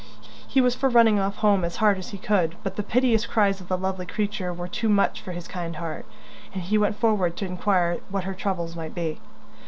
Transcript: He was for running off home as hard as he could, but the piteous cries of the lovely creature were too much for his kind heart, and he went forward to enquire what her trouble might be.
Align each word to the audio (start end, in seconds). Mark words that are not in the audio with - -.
He 0.47 0.61
was 0.61 0.73
for 0.73 0.89
running 0.89 1.19
off 1.19 1.35
home 1.35 1.63
as 1.63 1.75
hard 1.75 1.99
as 1.99 2.09
he 2.09 2.17
could, 2.17 2.55
but 2.63 2.75
the 2.75 2.81
piteous 2.81 3.27
cries 3.27 3.61
of 3.61 3.67
the 3.67 3.77
lovely 3.77 4.07
creature 4.07 4.51
were 4.51 4.67
too 4.67 4.89
much 4.89 5.21
for 5.21 5.31
his 5.31 5.47
kind 5.47 5.75
heart, 5.75 6.07
and 6.55 6.63
he 6.63 6.75
went 6.75 6.95
forward 6.97 7.37
to 7.37 7.45
enquire 7.45 7.97
what 8.09 8.23
her 8.23 8.33
trouble 8.33 8.67
might 8.75 8.95
be. 8.95 9.19